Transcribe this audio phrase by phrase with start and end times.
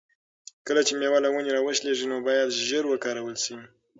[0.67, 3.55] کله چې مېوه له ونې را وشلیږي نو باید ژر وکارول شي.